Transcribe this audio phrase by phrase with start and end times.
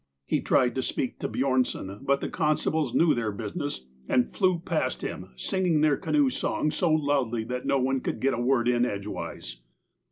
[0.25, 5.03] He tried to speak to Bjornson, but the constables knew their business, and flew past
[5.03, 8.83] him, singing their canoe song so loudly that no one could get a word in
[8.83, 9.57] edgewise.